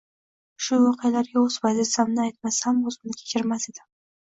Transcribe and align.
shu 0.67 0.79
voqealarga 0.83 1.43
o‘z 1.43 1.59
pozitsiyamni 1.67 2.25
aytmasam, 2.25 2.83
o‘zimni 2.93 3.17
kechirmas 3.23 3.71
edim. 3.75 3.89